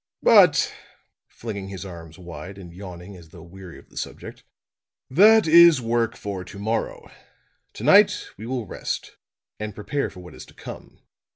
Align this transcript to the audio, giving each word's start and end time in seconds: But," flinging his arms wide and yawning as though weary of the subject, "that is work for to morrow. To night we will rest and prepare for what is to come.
But," 0.23 0.73
flinging 1.27 1.67
his 1.67 1.85
arms 1.85 2.17
wide 2.17 2.57
and 2.57 2.73
yawning 2.73 3.15
as 3.15 3.29
though 3.29 3.43
weary 3.43 3.77
of 3.77 3.89
the 3.91 3.97
subject, 3.97 4.43
"that 5.11 5.45
is 5.47 5.79
work 5.79 6.17
for 6.17 6.43
to 6.43 6.57
morrow. 6.57 7.11
To 7.73 7.83
night 7.83 8.29
we 8.35 8.47
will 8.47 8.65
rest 8.65 9.17
and 9.59 9.75
prepare 9.75 10.09
for 10.09 10.21
what 10.21 10.33
is 10.33 10.47
to 10.47 10.55
come. 10.55 11.03